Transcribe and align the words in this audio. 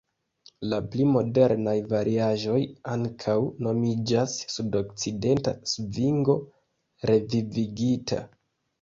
La 0.69 0.77
pli 0.93 1.03
modernaj 1.15 1.75
variaĵoj 1.91 2.57
ankaŭ 2.95 3.37
nomiĝas 3.69 4.35
"sudokcidenta 4.57 5.57
svingo 5.77 6.39
revivigita". 7.15 8.25